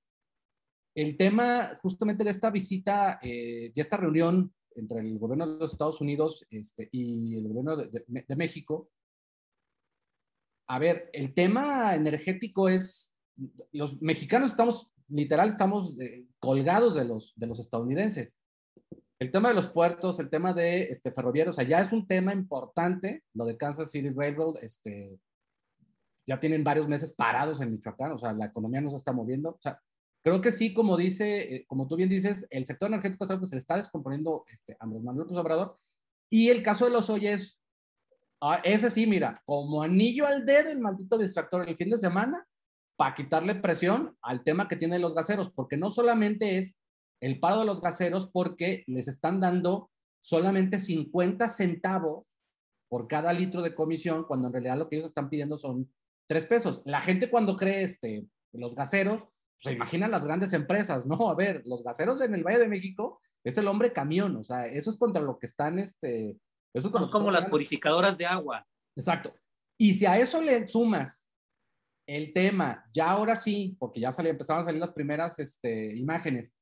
[0.96, 5.72] el tema justamente de esta visita, eh, de esta reunión entre el gobierno de los
[5.72, 8.90] Estados Unidos este, y el gobierno de, de, México.
[10.68, 13.16] A ver, el tema energético es,
[13.72, 18.38] los mexicanos estamos, literal, estamos eh, colgados de los, de los estadounidenses.
[19.20, 22.08] El tema de los puertos, el tema de este, ferroviarios, o sea, ya es un
[22.08, 25.20] tema importante, lo de Kansas City Railroad, este,
[26.26, 29.50] ya tienen varios meses parados en Michoacán, o sea, la economía no se está moviendo,
[29.52, 29.82] o sea,
[30.22, 33.42] Creo que sí, como dice, eh, como tú bien dices, el sector energético es algo
[33.42, 35.80] que se le está descomponiendo este, Andrés Manuel López Obrador.
[36.30, 37.60] Y el caso de los oyes,
[38.42, 42.46] ah, ese sí, mira, como anillo al dedo el maldito distractor el fin de semana
[43.00, 46.76] para quitarle presión al tema que tienen los gaseros, porque no solamente es
[47.22, 49.90] el paro de los gaseros, porque les están dando
[50.22, 52.26] solamente 50 centavos
[52.90, 55.90] por cada litro de comisión, cuando en realidad lo que ellos están pidiendo son
[56.28, 56.82] 3 pesos.
[56.84, 59.26] La gente cuando cree este, los gaseros,
[59.60, 61.30] se imaginan las grandes empresas, ¿no?
[61.30, 64.66] A ver, los gaseros en el Valle de México es el hombre camión, o sea,
[64.66, 66.36] eso es contra lo que están, este...
[66.74, 68.68] Eso como las purificadoras de agua.
[68.98, 69.34] Exacto.
[69.78, 71.29] Y si a eso le sumas
[72.10, 76.56] el tema, ya ahora sí, porque ya salí, empezaron a salir las primeras este, imágenes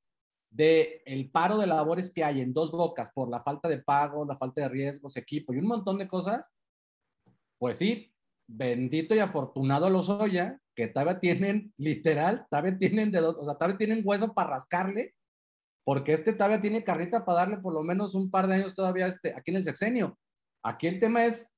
[0.49, 4.25] de el paro de labores que hay en dos bocas por la falta de pago,
[4.25, 6.53] la falta de riesgos, equipo y un montón de cosas,
[7.57, 8.13] pues sí,
[8.45, 13.77] bendito y afortunado los Lozoya, que todavía tienen, literal, todavía tienen de, o sea, todavía
[13.77, 15.15] tienen hueso para rascarle,
[15.86, 19.07] porque este todavía tiene carrita para darle por lo menos un par de años todavía
[19.07, 20.19] este, aquí en el sexenio.
[20.62, 21.49] Aquí el tema es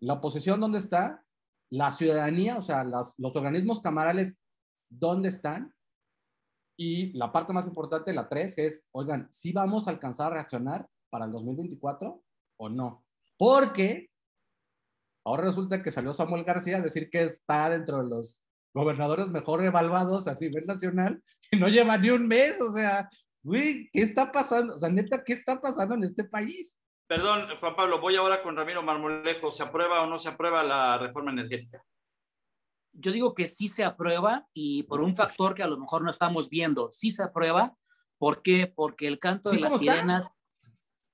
[0.00, 1.24] la oposición, ¿dónde está?
[1.72, 4.38] La ciudadanía, o sea, las, los organismos camarales,
[4.90, 5.74] ¿dónde están?
[6.76, 10.86] Y la parte más importante, la tres, es, oigan, ¿sí vamos a alcanzar a reaccionar
[11.10, 12.22] para el 2024
[12.58, 13.06] o no?
[13.38, 14.10] Porque
[15.24, 18.42] ahora resulta que salió Samuel García a decir que está dentro de los
[18.74, 23.08] gobernadores mejor evaluados a nivel nacional y no lleva ni un mes, o sea,
[23.42, 24.74] güey, ¿qué está pasando?
[24.74, 26.81] O sea, neta, ¿qué está pasando en este país?
[27.12, 29.52] Perdón, Juan Pablo, voy ahora con Ramiro Marmolejo.
[29.52, 31.84] ¿Se aprueba o no se aprueba la reforma energética?
[32.90, 36.10] Yo digo que sí se aprueba y por un factor que a lo mejor no
[36.10, 37.76] estamos viendo, sí se aprueba.
[38.16, 38.66] ¿Por qué?
[38.66, 40.32] Porque el canto de las sirenas,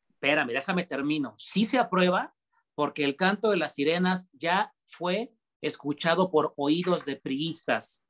[0.09, 1.35] espérame, déjame termino.
[1.37, 2.33] Sí se aprueba
[2.77, 8.05] porque el canto de las sirenas ya fue escuchado por oídos de priistas.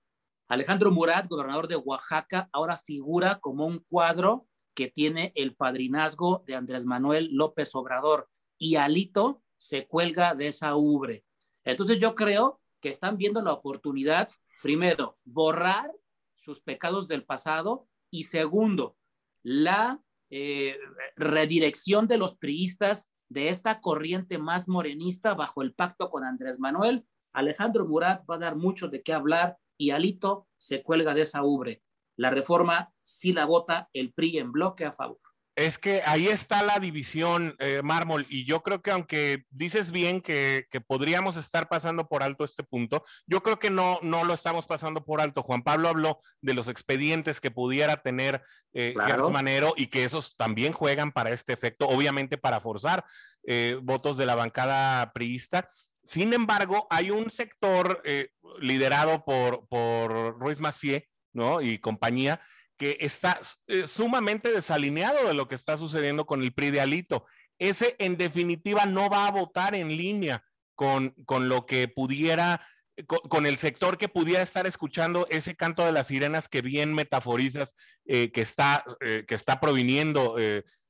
[0.47, 4.47] Alejandro Murat, gobernador de Oaxaca, ahora figura como un cuadro
[4.79, 10.77] que tiene el padrinazgo de Andrés Manuel López Obrador y Alito se cuelga de esa
[10.77, 11.25] ubre.
[11.65, 14.29] Entonces yo creo que están viendo la oportunidad,
[14.63, 15.91] primero, borrar
[16.37, 18.97] sus pecados del pasado y segundo,
[19.43, 20.79] la eh,
[21.17, 27.05] redirección de los priistas de esta corriente más morenista bajo el pacto con Andrés Manuel.
[27.33, 31.43] Alejandro Murat va a dar mucho de qué hablar y Alito se cuelga de esa
[31.43, 31.83] ubre.
[32.19, 35.19] La reforma sí la vota el PRI en bloque a favor.
[35.55, 40.21] Es que ahí está la división, eh, Mármol, y yo creo que aunque dices bien
[40.21, 44.67] que, podríamos estar pasando por alto este punto, yo creo que no, no lo estamos
[44.67, 45.43] pasando por alto.
[45.43, 48.95] Juan Pablo habló de los expedientes que pudiera tener eh,
[49.33, 53.05] Manero y que esos también juegan para este efecto, obviamente para forzar
[53.45, 55.69] eh, votos de la bancada priista.
[56.05, 61.61] Sin embargo, hay un sector eh, liderado por, por Ruiz Macié, ¿no?
[61.61, 62.41] Y compañía,
[62.79, 67.27] que está eh, sumamente desalineado de lo que está sucediendo con el PRI de Alito.
[67.59, 70.45] Ese, en definitiva, no va a votar en línea
[70.77, 72.65] con, con lo que pudiera,
[73.07, 77.75] con, el sector que pudiera estar escuchando ese canto de las sirenas que bien metaforizas,
[78.07, 80.37] eh, que, está, eh, que está proviniendo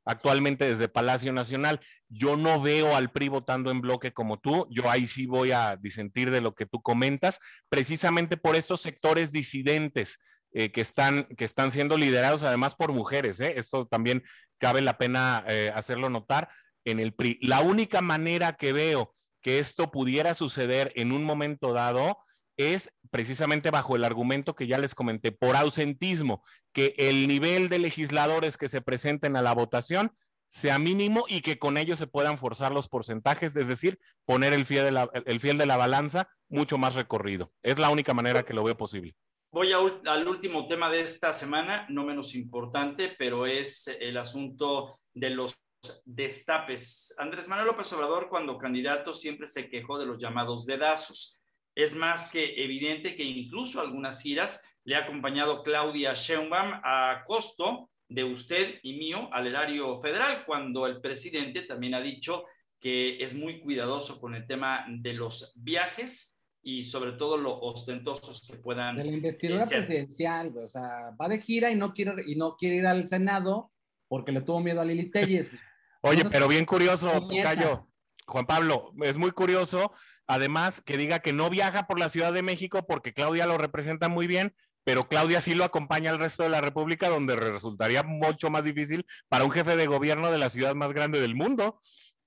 [0.05, 1.81] actualmente desde Palacio Nacional.
[2.09, 5.77] Yo no veo al PRI votando en bloque como tú, yo ahí sí voy a
[5.77, 10.19] disentir de lo que tú comentas, precisamente por estos sectores disidentes
[10.53, 13.41] eh, que, están, que están siendo liderados además por mujeres.
[13.41, 13.55] ¿eh?
[13.57, 14.25] Esto también
[14.59, 16.49] cabe la pena eh, hacerlo notar
[16.85, 17.39] en el PRI.
[17.43, 22.19] La única manera que veo que esto pudiera suceder en un momento dado
[22.57, 27.79] es precisamente bajo el argumento que ya les comenté, por ausentismo, que el nivel de
[27.79, 30.13] legisladores que se presenten a la votación
[30.49, 34.65] sea mínimo y que con ello se puedan forzar los porcentajes, es decir, poner el
[34.67, 37.53] fiel de la, el fiel de la balanza mucho más recorrido.
[37.63, 39.15] Es la única manera que lo veo posible.
[39.59, 45.31] Voy al último tema de esta semana, no menos importante, pero es el asunto de
[45.31, 45.61] los
[46.05, 47.13] destapes.
[47.19, 51.43] Andrés Manuel López Obrador, cuando candidato, siempre se quejó de los llamados dedazos.
[51.75, 57.91] Es más que evidente que incluso algunas giras le ha acompañado Claudia Sheinbaum a costo
[58.09, 62.45] de usted y mío al erario federal, cuando el presidente también ha dicho
[62.79, 66.38] que es muy cuidadoso con el tema de los viajes
[66.71, 68.95] y sobre todo lo ostentosos que puedan.
[68.95, 72.77] De la investidura presidencial, o sea, va de gira y no quiere, y no quiere
[72.77, 73.73] ir al Senado
[74.07, 75.51] porque le tuvo miedo a Lili Telles.
[76.03, 77.89] Oye, pero bien curioso, Cayo,
[78.27, 79.93] Juan Pablo, es muy curioso,
[80.27, 84.11] además, que diga que no viaja por la Ciudad de México porque Claudia lo representa
[84.11, 84.55] muy bien,
[84.85, 89.07] pero Claudia sí lo acompaña al resto de la República, donde resultaría mucho más difícil
[89.31, 91.81] para un jefe de gobierno de la ciudad más grande del mundo.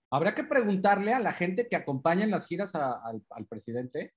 [0.09, 4.13] Habrá que preguntarle a la gente que acompaña en las giras al, al presidente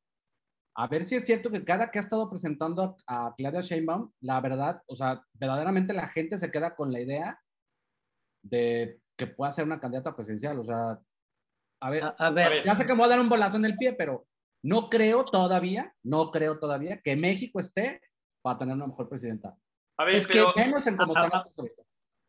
[0.77, 4.41] a ver si es cierto que cada que ha estado presentando a, Claudia Sheinbaum, la
[4.41, 7.41] verdad, o sea, verdaderamente la gente se queda con la idea
[8.43, 10.59] de que pueda ser una candidata presidencial.
[10.59, 10.99] O sea,
[11.81, 13.77] a ver, a, ver, ya sé que me voy a dar un bolazo en el
[13.77, 14.27] pie, pero
[14.65, 18.01] no creo todavía, no creo todavía que México esté
[18.43, 19.57] para tener una mejor presidenta.
[19.97, 21.55] A ver, es que menos en cómo estamos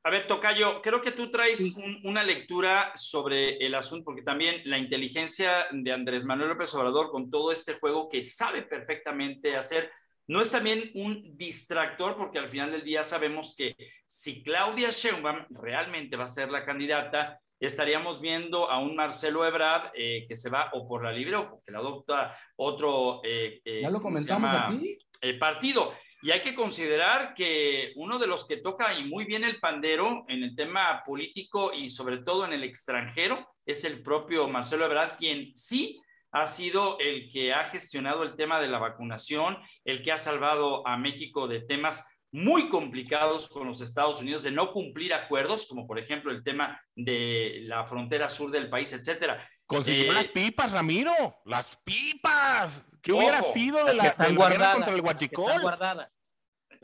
[0.06, 4.78] a ver, Tocayo, creo que tú traes una lectura sobre el asunto, porque también la
[4.78, 9.92] inteligencia de Andrés Manuel López Obrador con todo este juego que sabe perfectamente hacer,
[10.28, 15.48] no es también un distractor, porque al final del día sabemos que si Claudia Sheinbaum
[15.50, 20.52] realmente va a ser la candidata, estaríamos viendo a un Marcelo Ebrard eh, que se
[20.52, 24.52] va o por la libre o porque la adopta otro eh, eh, ya lo comentamos
[24.54, 25.00] aquí.
[25.40, 25.96] partido.
[26.26, 30.26] Y hay que considerar que uno de los que toca y muy bien el pandero
[30.28, 35.18] en el tema político y sobre todo en el extranjero es el propio Marcelo Ebrard,
[35.18, 40.12] quien sí ha sido el que ha gestionado el tema de la vacunación, el que
[40.12, 45.14] ha salvado a México de temas muy complicados con los Estados Unidos de no cumplir
[45.14, 49.48] acuerdos, como por ejemplo el tema de la frontera sur del país, etcétera.
[49.68, 51.14] Consiguió Eh, las pipas, Ramiro,
[51.46, 52.88] las pipas.
[53.02, 55.62] ¿Qué hubiera sido de Las la, de guerra guardadas, contra el las que están huachicol?
[55.62, 56.15] guardadas.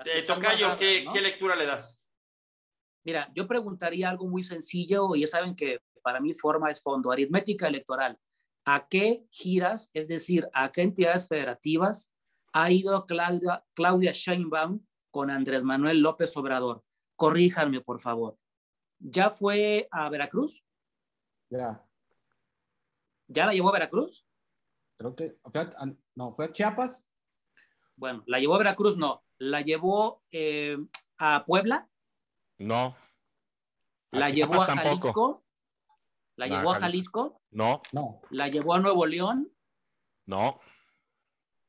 [0.06, 1.14] Eh, Tocayo, ¿qué, ¿no?
[1.14, 2.06] qué lectura le das?
[3.04, 7.12] Mira, yo preguntaría algo muy sencillo, y ya saben que para mí forma es fondo,
[7.12, 8.18] aritmética electoral.
[8.66, 12.14] ¿A qué giras, es decir, a qué entidades federativas
[12.54, 16.84] ha ido Claudia, Claudia Sheinbaum con Andrés Manuel López Obrador?
[17.16, 18.38] Corríjanme, por favor.
[19.00, 20.64] ¿Ya fue a Veracruz?
[21.50, 21.84] Ya,
[23.28, 24.26] ¿Ya la llevó a Veracruz?
[24.98, 25.40] creo que,
[26.16, 27.10] no, fue a Chiapas,
[28.02, 29.24] Bueno, la llevó a Veracruz, no.
[29.38, 30.76] La llevó eh,
[31.20, 31.88] a Puebla,
[32.58, 32.96] No.
[34.10, 34.98] la Aquí llevó a Chiapas tampoco.
[35.00, 35.46] Jalisco,
[36.36, 37.22] la No, llevó a Jalisco.
[37.22, 39.54] Jalisco, No, no, la llevó a Nuevo León,
[40.26, 40.60] no.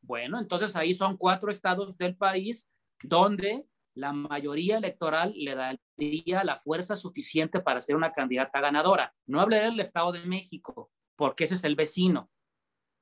[0.01, 2.67] Bueno, entonces ahí son cuatro estados del país
[3.03, 9.15] donde la mayoría electoral le daría la fuerza suficiente para ser una candidata ganadora.
[9.27, 12.31] No hablé del Estado de México, porque ese es el vecino,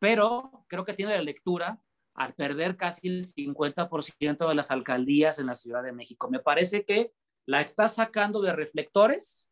[0.01, 1.81] pero creo que tiene la lectura
[2.15, 6.29] al perder casi el 50% de las alcaldías en la Ciudad de México.
[6.31, 7.13] Me parece que
[7.47, 9.49] la está sacando de reflectores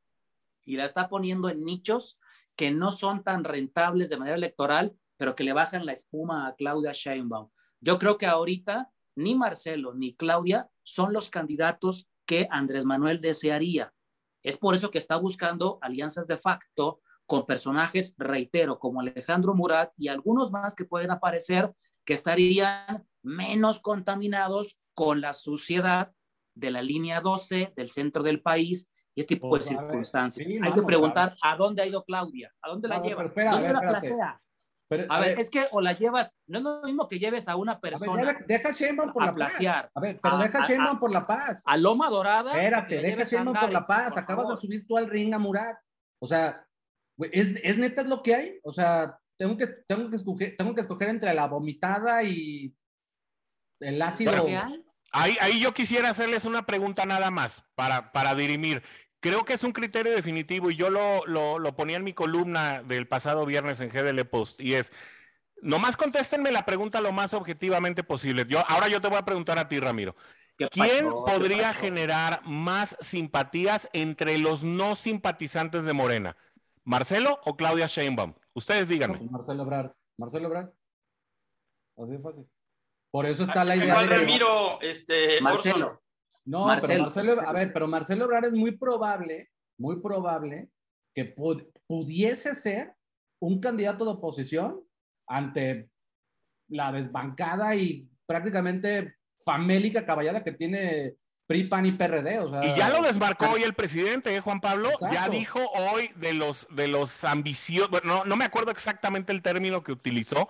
[0.64, 2.18] y la está poniendo en nichos
[2.57, 6.55] que no son tan rentables de manera electoral, pero que le bajan la espuma a
[6.55, 7.49] Claudia Sheinbaum.
[7.81, 13.92] Yo creo que ahorita ni Marcelo ni Claudia son los candidatos que Andrés Manuel desearía.
[14.42, 19.92] Es por eso que está buscando alianzas de facto con personajes, reitero, como Alejandro Murat
[19.97, 21.73] y algunos más que pueden aparecer
[22.09, 26.11] que estarían menos contaminados con la suciedad
[26.55, 29.87] de la línea 12 del centro del país y este tipo Pues, de a ver,
[29.90, 30.49] circunstancias.
[30.49, 31.55] sí, Hay que preguntar claro.
[31.55, 33.81] a dónde ha ido Claudia, a dónde la A ver, lleva, a dónde ver, la
[33.83, 34.42] placea.
[34.88, 37.57] pero, A ver, es que o la llevas, no es lo mismo que lleves a
[37.57, 39.37] una a ver, persona deja a Sheinbaum por a la paz.
[39.51, 39.90] placear.
[39.94, 41.62] A ver, pero A- deja a a- Sheinbaum a- por la paz.
[41.66, 42.53] a Loma Dorada.
[42.53, 44.14] Espérate, deja a a Sheinbaum por la paz.
[44.14, 45.77] por Acabas de subir tú al ring a Murat.
[46.23, 46.66] O sea,
[47.31, 48.59] ¿es, es neta es lo que hay?
[48.62, 52.74] O sea, tengo que, tengo que, escoger, tengo que escoger entre la vomitada y
[53.81, 54.33] el ácido.
[55.11, 58.83] Ahí, ahí yo quisiera hacerles una pregunta nada más para, para dirimir.
[59.20, 62.83] Creo que es un criterio definitivo y yo lo, lo, lo ponía en mi columna
[62.83, 64.92] del pasado viernes en GDL Post y es,
[65.62, 68.44] nomás contéstenme la pregunta lo más objetivamente posible.
[68.48, 70.14] Yo, ahora yo te voy a preguntar a ti, Ramiro.
[70.57, 76.37] ¿Qué ¿Quién podría generar más simpatías entre los no simpatizantes de Morena?
[76.85, 78.35] ¿Marcelo o Claudia Sheinbaum?
[78.59, 79.21] Ustedes díganme.
[79.31, 79.92] Marcelo Ebrard.
[80.18, 80.71] Marcelo Ebrard.
[81.97, 82.47] Así de fácil.
[83.11, 85.44] Por eso está la Sacó idea de Ramiro, este, Orson.
[85.44, 86.03] Marcelo.
[86.44, 86.92] No, Marcelo.
[86.92, 87.03] pero
[87.35, 90.71] Marcelo, a ver, pero Marcelo Ebrard es muy probable, muy probable
[91.14, 92.94] que pu- pudiese ser
[93.40, 94.83] un candidato de oposición
[95.27, 95.90] ante
[96.68, 101.14] la desbancada y prácticamente famélica caballada que tiene
[101.49, 102.39] PRI, PAN y PRD.
[102.41, 104.91] O sea, Y ya lo desmarcó hoy el presidente, ¿eh, Juan Pablo.
[105.11, 109.43] Ya dijo hoy de los de los ambiciosos, bueno, no, no me acuerdo exactamente el
[109.43, 110.49] término que utilizó,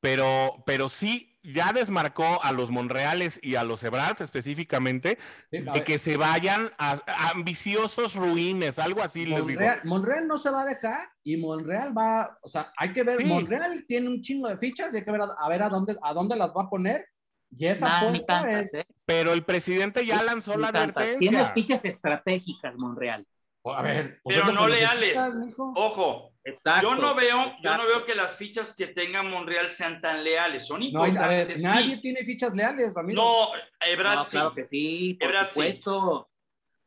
[0.00, 5.18] pero, pero sí ya desmarcó a los Monreales y a los Ebrards específicamente
[5.50, 9.60] Sí, de que se vayan a, a ambiciosos ruines, algo así les digo.
[9.60, 13.18] Monreal, Monreal no se va a dejar y Monreal va, o sea, hay que ver,
[13.18, 13.24] Sí.
[13.26, 15.96] Monreal tiene un chingo de fichas y hay que ver a, a ver a dónde,
[16.02, 17.06] a dónde las va a poner.
[17.56, 18.94] Y esa Nah, ni apuesta tantas, es- ¿eh?
[19.06, 21.18] Pero el presidente ya lanzó Ni la tantas.
[21.18, 21.54] Tiene advertencia.
[21.54, 23.26] fichas estratégicas, Monreal.
[23.64, 25.18] a ver, pues Pero no leales.
[25.58, 26.82] Ojo, Exacto.
[26.88, 30.66] yo no veo, yo no veo que las fichas que tenga Monreal sean tan leales.
[30.66, 32.00] Son No, hay- a ver, importantes, nadie sí.
[32.00, 33.20] tiene fichas leales, Ramiro.
[33.22, 33.48] No,
[33.86, 34.30] Ebrard No, sí.
[34.30, 35.60] claro que sí, por Ebrard sí.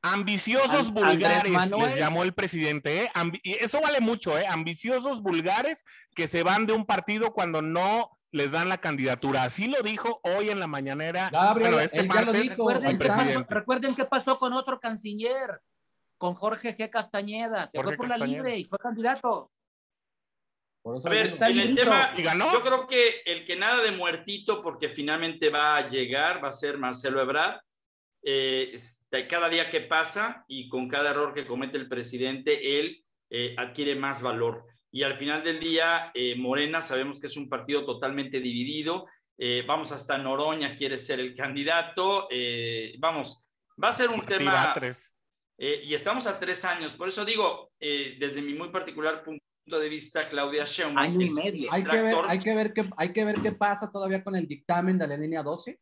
[0.04, 1.92] Ambiciosos vulgares, Manuel.
[1.92, 3.04] les llamó el presidente.
[3.04, 3.12] ¿eh?
[3.14, 4.48] Ambi- eso vale mucho, ¿eh?
[4.48, 9.44] Ambiciosos vulgares que se van de un partido cuando no les dan la candidatura.
[9.44, 11.30] Así lo dijo hoy en la mañanera.
[11.32, 12.56] Gabriel, bueno, este martes, dijo.
[12.56, 13.54] Recuerden, qué pasó, presidente.
[13.54, 15.62] recuerden qué pasó con otro canciller,
[16.18, 16.90] con Jorge G.
[16.90, 17.68] Castañeda.
[17.68, 19.52] Se Jorge fue por la libre y fue candidato.
[20.82, 22.52] Por eso A ver, en el tema, ¿Y ganó?
[22.52, 26.54] yo creo que el que nada de muertito, porque finalmente va a llegar, va a
[26.54, 27.60] ser Marcelo Ebrard.
[28.24, 33.04] Eh, este, cada día que pasa y con cada error que comete el presidente, él
[33.30, 34.66] eh, adquiere más valor.
[34.92, 39.08] Y al final del día, eh, Morena sabemos que es un partido totalmente dividido.
[39.38, 42.28] Eh, vamos hasta Noroña, quiere ser el candidato.
[42.30, 43.48] Eh, vamos,
[43.82, 44.52] va a ser un tema.
[44.52, 45.12] Batres.
[45.64, 46.96] Eh, y estamos a tres años.
[46.96, 49.42] Por eso digo, eh, desde mi muy particular punto
[49.80, 51.72] de vista, Claudia Sheinbaum Año y medio.
[51.72, 54.48] hay que, ver, hay, que ver qué, hay que ver qué pasa todavía con el
[54.48, 55.80] dictamen de la línea 12.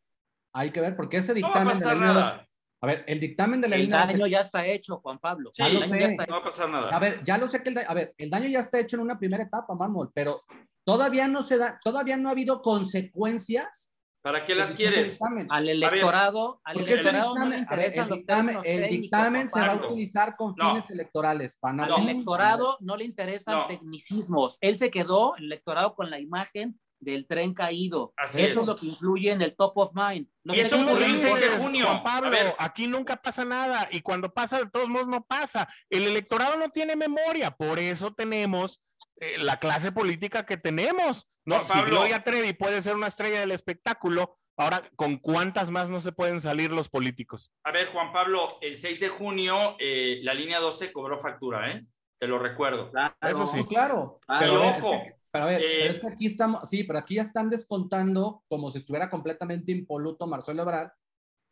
[0.52, 2.49] Hay que ver, porque ese No va a dictamen de la pasar línea 12.
[2.82, 4.12] A ver, el dictamen de la El línea 12.
[4.14, 5.50] daño ya está hecho, Juan Pablo.
[5.52, 6.00] Sí, el lo sé.
[6.00, 6.88] ya está No va a pasar nada.
[6.88, 8.96] A ver, ya lo sé que el, da- a ver, el daño ya está hecho
[8.96, 10.42] en una primera etapa, mármol, pero
[10.84, 13.92] todavía no se da, todavía no ha habido consecuencias.
[14.22, 15.18] ¿Para qué las quieres?
[15.50, 19.76] Al electorado, al electorado no le interesan el dictamen, los el dictamen se va a
[19.76, 20.70] utilizar con No.
[20.70, 21.56] fines electorales.
[21.58, 21.96] Para Al No.
[21.98, 23.66] electorado no le interesan No.
[23.66, 24.58] tecnicismos.
[24.60, 28.12] Él se quedó, el electorado, con la imagen del tren caído.
[28.16, 28.60] Así eso es.
[28.60, 30.28] es lo que influye en el top of mind.
[30.44, 31.86] Los Y eso ocurrió el no 6 de junio.
[31.86, 35.68] Juan Pablo, aquí nunca pasa nada y cuando pasa de todos modos no pasa.
[35.88, 38.82] El electorado no tiene memoria, por eso tenemos
[39.20, 41.28] eh, la clase política que tenemos.
[41.44, 41.96] No, Juan si Pablo.
[41.96, 46.40] Gloria Trevi puede ser una estrella del espectáculo, ahora con cuántas más no se pueden
[46.40, 47.50] salir los políticos.
[47.64, 51.84] A ver, Juan Pablo, el 6 de junio eh, la línea 12 cobró factura, ¿eh?
[52.18, 52.90] Te lo recuerdo.
[52.90, 53.14] Claro.
[53.22, 53.64] Eso sí.
[53.64, 54.20] Claro.
[54.26, 56.98] Pero, ojo, es que- pero a ver, eh, pero es que aquí estamos, sí, pero
[56.98, 60.90] aquí ya están descontando como si estuviera completamente impoluto Marcelo Ebrard.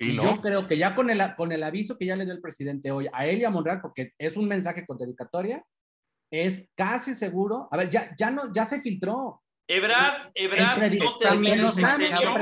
[0.01, 0.25] Y Y no.
[0.25, 2.91] yo creo que ya con el, con el aviso que ya le dio el presidente
[2.91, 5.65] hoy a él y a Monreal, porque es un mensaje con dedicatoria,
[6.31, 7.69] es casi seguro.
[7.71, 9.43] A ver, ya, ya no, ya se filtró.
[9.69, 10.99] Ebrad, Ebrad Entre
[11.57, 12.37] no sexenio.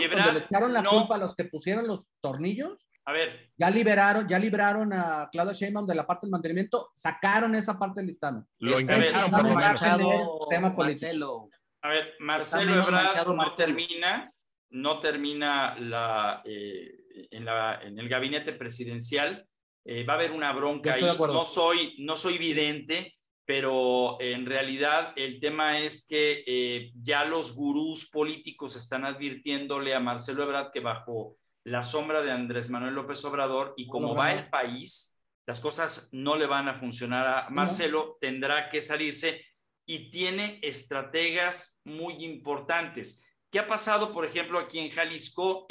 [0.00, 0.90] Ebrard, le echaron la no.
[0.90, 5.52] culpa a los que pusieron los tornillos, A ver, ya liberaron, ya liberaron a Claudia
[5.52, 8.44] Sheinbaum de la parte del mantenimiento, sacaron esa parte del dictamen.
[8.60, 10.48] Lo A ver, intentaron por lo menos.
[10.48, 10.70] tema.
[10.70, 11.50] Marcelo.
[11.82, 13.56] a ver, Marcelo Ebrard manchado, no Marcelo.
[13.66, 14.32] termina,
[14.70, 19.46] no termina la, eh, en, la, en el gabinete presidencial.
[19.84, 21.02] Eh, va a haber una bronca ahí.
[21.02, 27.54] No soy, no soy vidente, pero en realidad el tema es que eh, ya los
[27.54, 33.24] gurús políticos están advirtiéndole a Marcelo Ebrard que bajo la sombra de Andrés Manuel López
[33.24, 38.16] Obrador y como va el país, las cosas no le van a funcionar a Marcelo,
[38.20, 39.44] tendrá que salirse
[39.86, 43.26] y tiene estrategas muy importantes.
[43.50, 45.66] ¿Qué ha pasado, por ejemplo, aquí en Jalisco,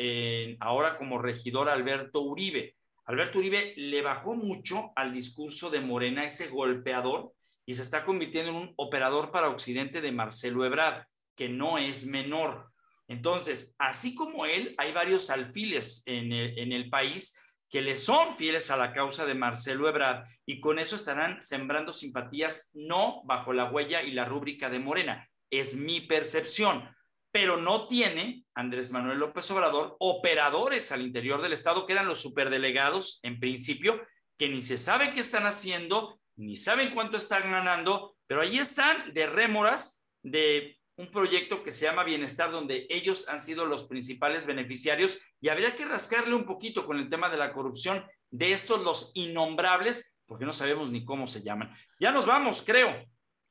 [0.59, 2.75] ahora como regidor Alberto Uribe?
[3.05, 7.33] Alberto Uribe le bajó mucho al discurso de Morena, ese golpeador,
[7.65, 12.07] y se está convirtiendo en un operador para Occidente de Marcelo Ebrard, que no es
[12.07, 12.72] menor.
[13.13, 17.39] Entonces, así como él, hay varios alfiles en el, país
[17.69, 21.93] que le son fieles a la causa de Marcelo Ebrard y con eso estarán sembrando
[21.93, 25.29] simpatías no bajo la huella y la rúbrica de Morena.
[25.51, 26.89] Es mi percepción,
[27.31, 32.19] pero no tiene Andrés Manuel López Obrador operadores al interior del Estado que eran los
[32.19, 34.01] superdelegados en principio,
[34.39, 39.13] que ni se sabe qué están haciendo, ni saben cuánto están ganando, pero ahí están
[39.13, 44.45] de rémoras de un proyecto que se llama Bienestar, donde ellos han sido los principales
[44.45, 48.81] beneficiarios y habría que rascarle un poquito con el tema de la corrupción de estos
[48.81, 51.75] los innombrables, porque no sabemos ni cómo se llaman.
[51.99, 53.05] Ya nos vamos, creo.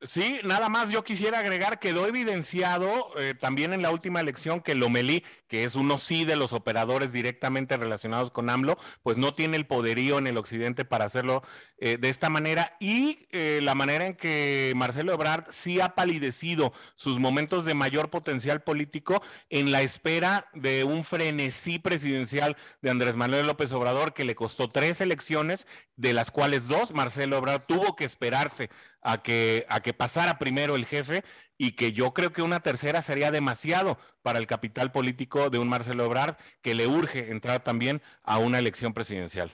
[0.05, 4.75] Sí, nada más yo quisiera agregar, quedó evidenciado eh, también en la última elección que
[4.75, 9.55] Lomelí, que es uno sí de los operadores directamente relacionados con AMLO, pues no tiene
[9.55, 11.41] el poderío en el occidente para hacerlo
[11.77, 12.75] eh, de esta manera.
[12.81, 18.09] Y eh, la manera en que Marcelo Ebrard sí ha palidecido sus momentos de mayor
[18.09, 24.25] potencial político en la espera de un frenesí presidencial de Andrés Manuel López Obrador que
[24.25, 28.69] le costó tres elecciones, de las cuales dos Marcelo Ebrard tuvo que esperarse
[29.03, 31.23] a que, a que pasara primero el jefe
[31.57, 35.69] y que yo creo que una tercera sería demasiado para el capital político de un
[35.69, 39.51] Marcelo Ebrard que le urge entrar también a una elección presidencial.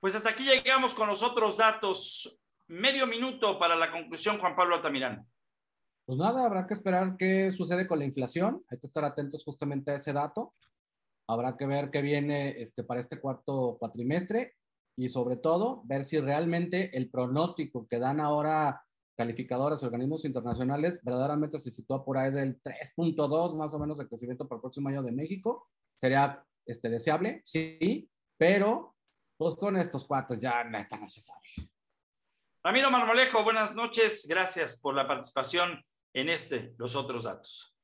[0.00, 2.40] Pues hasta aquí llegamos con los otros datos.
[2.66, 5.26] Medio minuto para la conclusión, Juan Pablo Altamirano.
[6.06, 8.64] Pues nada, habrá que esperar qué sucede con la inflación.
[8.70, 10.54] Hay que estar atentos justamente a ese dato.
[11.26, 14.56] Habrá que ver qué viene este, para este cuarto cuatrimestre
[14.96, 18.84] y sobre todo ver si realmente el pronóstico que dan ahora
[19.16, 24.08] calificadoras y organismos internacionales verdaderamente se sitúa por ahí del 3.2 más o menos de
[24.08, 25.68] crecimiento para el próximo año de México.
[25.96, 28.96] Sería este, deseable, sí, pero
[29.36, 31.70] pues con estos cuates ya neta no se sabe.
[32.62, 34.26] Ramiro Marmolejo, buenas noches.
[34.28, 35.84] Gracias por la participación
[36.14, 37.74] en este, los otros datos.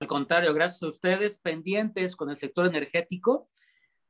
[0.00, 3.48] Al contrario, gracias a ustedes, pendientes con el sector energético.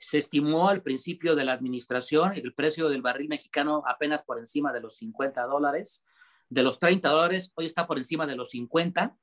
[0.03, 4.73] Se estimó al principio de la administración el precio del barril mexicano apenas por encima
[4.73, 6.05] de los 50 dólares.
[6.49, 9.17] De los 30 dólares, hoy está por encima de los 50.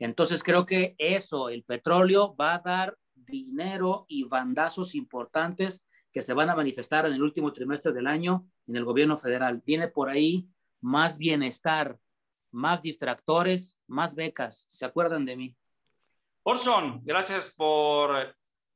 [0.00, 6.34] Entonces creo que eso, el petróleo, va a dar dinero y bandazos importantes que se
[6.34, 9.62] van a manifestar en el último trimestre del año en el gobierno federal.
[9.64, 10.48] Viene por ahí
[10.80, 12.00] más bienestar,
[12.50, 14.66] más distractores, más becas.
[14.68, 15.56] ¿Se acuerdan de mí?
[16.42, 18.34] Orson, gracias por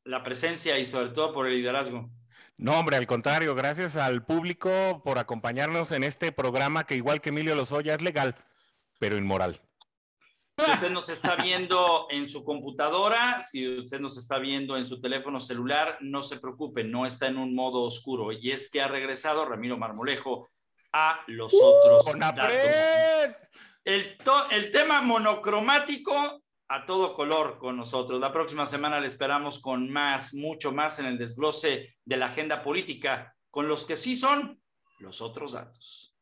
[0.09, 2.11] la presencia y sobre todo por el liderazgo.
[2.57, 7.29] No, hombre, al contrario, gracias al público por acompañarnos en este programa que igual que
[7.29, 8.35] Emilio Lozoya es legal,
[8.99, 9.61] pero inmoral.
[10.57, 15.01] Si usted nos está viendo en su computadora, si usted nos está viendo en su
[15.01, 18.33] teléfono celular, no se preocupe, no está en un modo oscuro.
[18.33, 20.51] Y es que ha regresado Ramiro Marmolejo
[20.93, 22.51] a los otros ¡Con datos.
[23.85, 24.17] el,
[24.51, 28.21] el tema monocromático a todo color con nosotros.
[28.21, 32.63] La próxima semana le esperamos con más, mucho más en el desglose de la agenda
[32.63, 34.61] política, con los que sí son
[34.99, 36.18] los otros datos.